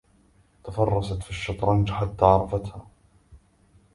[0.63, 2.85] تفرست في الشطرنج حتى عرفتها